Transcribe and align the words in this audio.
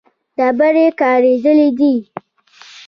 ډبرې 0.37 0.85
کارېدلې 0.99 1.67
دي. 1.79 1.93